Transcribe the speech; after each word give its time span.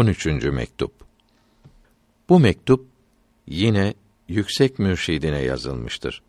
13. 0.00 0.26
mektup. 0.26 0.92
Bu 2.28 2.40
mektup 2.40 2.86
yine 3.46 3.94
yüksek 4.28 4.78
mürşidine 4.78 5.42
yazılmıştır. 5.42 6.22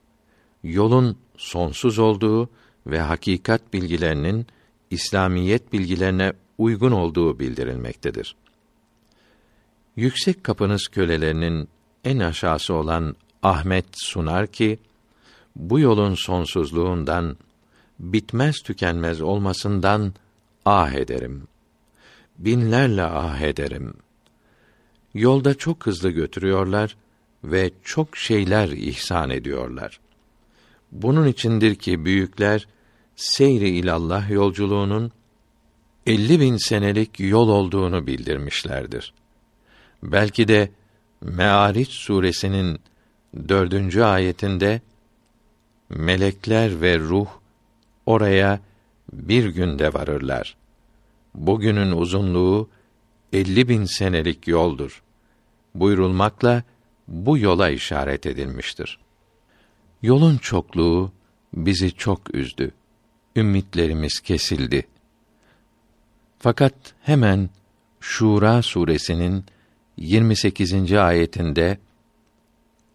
Yolun 0.64 1.18
sonsuz 1.38 2.00
olduğu 2.00 2.50
ve 2.88 3.00
hakikat 3.00 3.74
bilgilerinin 3.74 4.48
İslamiyet 4.90 5.74
bilgilerine 5.74 6.34
uygun 6.58 6.92
olduğu 6.92 7.40
bildirilmektedir. 7.40 8.36
Yüksek 9.96 10.44
kapınız 10.44 10.88
kölelerinin 10.88 11.68
en 12.04 12.20
aşağısı 12.20 12.74
olan 12.74 13.16
Ahmet 13.44 13.86
sunar 13.94 14.48
ki 14.48 14.80
bu 15.56 15.80
yolun 15.80 16.16
sonsuzluğundan 16.16 17.38
bitmez 18.00 18.56
tükenmez 18.56 19.22
olmasından 19.22 20.14
ah 20.66 20.92
ederim. 20.92 21.48
Binlerle 22.46 23.04
ah 23.04 23.40
ederim. 23.40 23.94
Yolda 25.14 25.54
çok 25.54 25.86
hızlı 25.86 26.10
götürüyorlar 26.10 26.98
ve 27.44 27.72
çok 27.84 28.18
şeyler 28.18 28.70
ihsan 28.70 29.30
ediyorlar. 29.30 30.00
Bunun 30.92 31.28
içindir 31.28 31.76
ki 31.76 32.06
büyükler 32.06 32.68
seyri 33.16 33.70
ilallah 33.70 34.30
yolculuğunun 34.30 35.12
elli 36.06 36.40
bin 36.40 36.58
senelik 36.58 37.20
yol 37.20 37.50
olduğunu 37.50 38.08
bildirmişlerdir. 38.08 39.14
Belki 40.04 40.48
de 40.48 40.72
Me'ariç 41.22 41.90
suresinin 41.90 42.80
dördüncü 43.50 44.02
ayetinde 44.02 44.82
melekler 45.90 46.82
ve 46.82 47.00
ruh 47.00 47.28
oraya 48.06 48.60
bir 49.14 49.46
günde 49.46 49.94
varırlar. 49.94 50.61
Bugünün 51.36 51.92
uzunluğu 51.92 52.70
elli 53.34 53.70
bin 53.70 53.86
senelik 53.86 54.48
yoldur. 54.48 55.04
Buyurulmakla 55.76 56.64
bu 57.08 57.38
yola 57.38 57.70
işaret 57.70 58.26
edilmiştir. 58.26 59.00
Yolun 60.02 60.38
çokluğu 60.38 61.12
bizi 61.54 61.92
çok 61.92 62.36
üzdü. 62.36 62.72
Ümitlerimiz 63.36 64.20
kesildi. 64.20 64.88
Fakat 66.40 66.74
hemen 67.02 67.50
Şura 68.00 68.62
suresinin 68.62 69.46
28. 69.98 70.94
ayetinde 70.94 71.78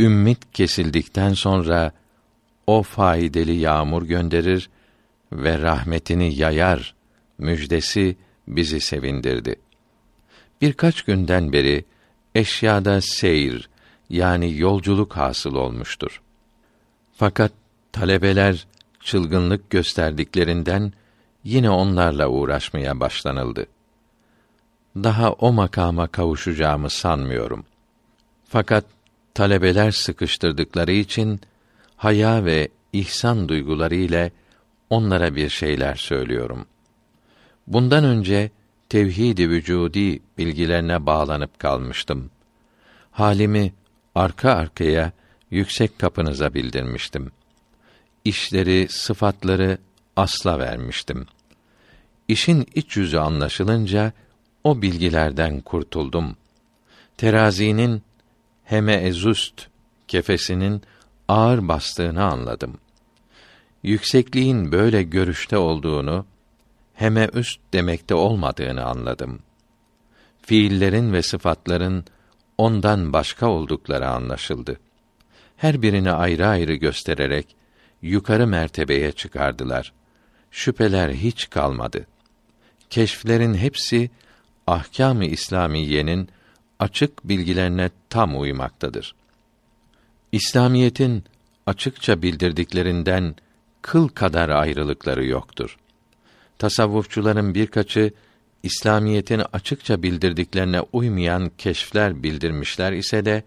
ümmit 0.00 0.38
kesildikten 0.52 1.32
sonra 1.32 1.92
o 2.66 2.82
faydalı 2.82 3.50
yağmur 3.52 4.02
gönderir 4.02 4.70
ve 5.32 5.58
rahmetini 5.58 6.34
yayar 6.34 6.94
müjdesi 7.38 8.16
bizi 8.48 8.80
sevindirdi. 8.80 9.56
Birkaç 10.60 11.02
günden 11.02 11.52
beri 11.52 11.84
eşyada 12.34 13.00
seyir 13.00 13.68
yani 14.10 14.58
yolculuk 14.58 15.16
hasıl 15.16 15.54
olmuştur. 15.54 16.22
Fakat 17.16 17.52
talebeler 17.92 18.66
çılgınlık 19.00 19.70
gösterdiklerinden 19.70 20.92
yine 21.44 21.70
onlarla 21.70 22.28
uğraşmaya 22.28 23.00
başlanıldı. 23.00 23.66
Daha 24.96 25.32
o 25.32 25.52
makama 25.52 26.06
kavuşacağımı 26.06 26.90
sanmıyorum. 26.90 27.64
Fakat 28.48 28.84
talebeler 29.34 29.90
sıkıştırdıkları 29.90 30.92
için 30.92 31.40
haya 31.96 32.44
ve 32.44 32.68
ihsan 32.92 33.48
duyguları 33.48 33.94
ile 33.94 34.32
onlara 34.90 35.34
bir 35.34 35.48
şeyler 35.48 35.94
söylüyorum. 35.94 36.66
Bundan 37.66 38.04
önce 38.04 38.50
tevhid-i 38.88 39.50
vücudi 39.50 40.20
bilgilerine 40.38 41.06
bağlanıp 41.06 41.58
kalmıştım. 41.58 42.30
Halimi 43.10 43.72
arka 44.14 44.50
arkaya 44.50 45.12
yüksek 45.50 45.98
kapınıza 45.98 46.54
bildirmiştim. 46.54 47.32
İşleri, 48.24 48.88
sıfatları 48.90 49.78
asla 50.16 50.58
vermiştim. 50.58 51.26
İşin 52.28 52.66
iç 52.74 52.96
yüzü 52.96 53.18
anlaşılınca 53.18 54.12
o 54.64 54.82
bilgilerden 54.82 55.60
kurtuldum. 55.60 56.36
Terazinin 57.16 58.02
heme 58.64 58.94
ezust 58.94 59.66
kefesinin 60.08 60.82
ağır 61.28 61.68
bastığını 61.68 62.24
anladım. 62.24 62.78
Yüksekliğin 63.82 64.72
böyle 64.72 65.02
görüşte 65.02 65.58
olduğunu, 65.58 66.26
heme 66.96 67.28
üst 67.32 67.60
demekte 67.72 68.14
olmadığını 68.14 68.84
anladım. 68.84 69.38
Fiillerin 70.42 71.12
ve 71.12 71.22
sıfatların 71.22 72.04
ondan 72.58 73.12
başka 73.12 73.46
oldukları 73.46 74.08
anlaşıldı. 74.08 74.80
Her 75.56 75.82
birini 75.82 76.10
ayrı 76.10 76.46
ayrı 76.46 76.74
göstererek 76.74 77.56
yukarı 78.02 78.46
mertebeye 78.46 79.12
çıkardılar. 79.12 79.92
Şüpheler 80.50 81.10
hiç 81.10 81.50
kalmadı. 81.50 82.06
Keşflerin 82.90 83.54
hepsi 83.54 84.10
ahkâm-ı 84.66 85.24
İslamiyenin 85.24 86.28
açık 86.78 87.28
bilgilerine 87.28 87.90
tam 88.10 88.40
uymaktadır. 88.40 89.14
İslamiyetin 90.32 91.24
açıkça 91.66 92.22
bildirdiklerinden 92.22 93.34
kıl 93.82 94.08
kadar 94.08 94.48
ayrılıkları 94.48 95.24
yoktur. 95.24 95.76
Tasavvufçuların 96.58 97.54
birkaçı 97.54 98.12
İslamiyetin 98.62 99.42
açıkça 99.52 100.02
bildirdiklerine 100.02 100.80
uymayan 100.80 101.50
keşfler 101.58 102.22
bildirmişler 102.22 102.92
ise 102.92 103.24
de 103.24 103.44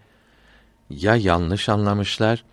ya 0.90 1.16
yanlış 1.16 1.68
anlamışlar 1.68 2.44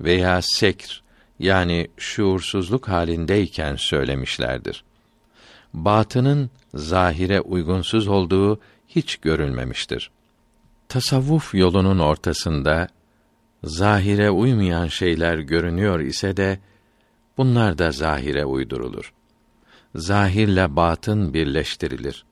veya 0.00 0.42
sekr 0.42 1.02
yani 1.38 1.88
şuursuzluk 1.96 2.88
halindeyken 2.88 3.76
söylemişlerdir. 3.76 4.84
Batının 5.74 6.50
zahire 6.74 7.40
uygunsuz 7.40 8.08
olduğu 8.08 8.60
hiç 8.88 9.16
görülmemiştir. 9.16 10.10
Tasavvuf 10.88 11.54
yolunun 11.54 11.98
ortasında 11.98 12.88
zahire 13.64 14.30
uymayan 14.30 14.86
şeyler 14.86 15.38
görünüyor 15.38 16.00
ise 16.00 16.36
de 16.36 16.58
bunlar 17.38 17.78
da 17.78 17.90
zahire 17.90 18.44
uydurulur. 18.44 19.12
Zahirle 19.94 20.76
batın 20.76 21.34
birleştirilir. 21.34 22.24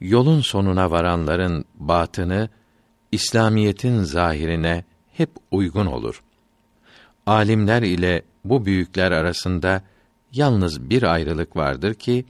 Yolun 0.00 0.40
sonuna 0.40 0.90
varanların 0.90 1.64
batını 1.74 2.48
İslamiyetin 3.12 4.02
zahirine 4.02 4.84
hep 5.12 5.30
uygun 5.50 5.86
olur. 5.86 6.22
Alimler 7.26 7.82
ile 7.82 8.22
bu 8.44 8.66
büyükler 8.66 9.12
arasında 9.12 9.82
yalnız 10.32 10.90
bir 10.90 11.02
ayrılık 11.02 11.56
vardır 11.56 11.94
ki 11.94 12.24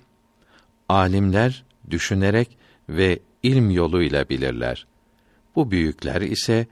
alimler 0.89 1.65
düşünerek 1.91 2.59
ve 2.89 3.19
ilm 3.43 3.71
yoluyla 3.71 4.29
bilirler. 4.29 4.87
Bu 5.57 5.71
büyükler 5.71 6.21
ise 6.21 6.67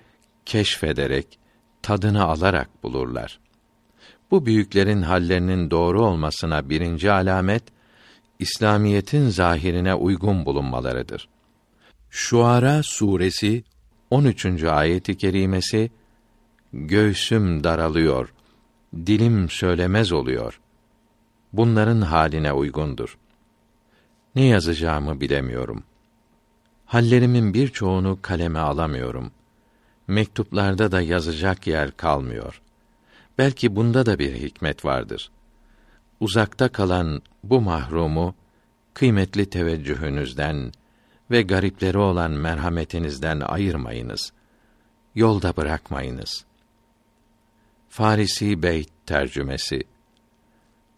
keşfederek, 0.46 1.38
tadını 1.82 2.24
alarak 2.24 2.82
bulurlar. 2.82 3.38
Bu 4.30 4.46
büyüklerin 4.46 5.02
hallerinin 5.02 5.70
doğru 5.70 6.02
olmasına 6.04 6.70
birinci 6.70 7.12
alamet 7.12 7.62
İslamiyetin 8.38 9.28
zahirine 9.28 9.94
uygun 9.94 10.46
bulunmalarıdır. 10.46 11.28
Şuara 12.10 12.82
suresi 12.82 13.64
13. 14.10 14.64
ayeti 14.64 15.16
kerimesi 15.16 15.90
göğsüm 16.72 17.64
daralıyor, 17.64 18.32
dilim 19.06 19.50
söylemez 19.50 20.12
oluyor. 20.12 20.60
Bunların 21.52 22.00
haline 22.00 22.52
uygundur. 22.52 23.18
Ne 24.34 24.44
yazacağımı 24.44 25.20
bilemiyorum. 25.20 25.84
Hallerimin 26.86 27.54
birçoğunu 27.54 28.18
kaleme 28.22 28.58
alamıyorum. 28.58 29.32
Mektuplarda 30.08 30.92
da 30.92 31.00
yazacak 31.00 31.66
yer 31.66 31.96
kalmıyor. 31.96 32.62
Belki 33.38 33.76
bunda 33.76 34.06
da 34.06 34.18
bir 34.18 34.34
hikmet 34.34 34.84
vardır. 34.84 35.30
Uzakta 36.20 36.68
kalan 36.68 37.22
bu 37.44 37.60
mahrumu 37.60 38.34
kıymetli 38.94 39.50
teveccühünüzden 39.50 40.72
ve 41.30 41.42
garipleri 41.42 41.98
olan 41.98 42.30
merhametinizden 42.30 43.40
ayırmayınız. 43.40 44.32
Yolda 45.14 45.56
bırakmayınız. 45.56 46.44
Farisi 47.88 48.62
Beyt 48.62 48.88
tercümesi 49.06 49.80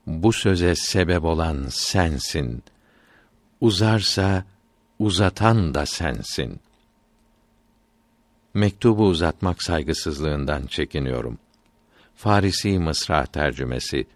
Bu 0.07 0.33
söze 0.33 0.75
sebep 0.75 1.25
olan 1.25 1.67
sensin. 1.71 2.63
Uzarsa 3.61 4.45
uzatan 4.99 5.75
da 5.75 5.87
sensin. 5.87 6.61
Mektubu 8.55 9.07
uzatmak 9.07 9.63
saygısızlığından 9.63 10.67
çekiniyorum. 10.67 11.39
Farisi 12.19 12.79
Mısra 12.79 13.27
tercümesi 13.27 14.07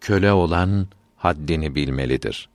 Köle 0.00 0.32
olan 0.32 0.88
haddini 1.16 1.74
bilmelidir.'' 1.74 2.53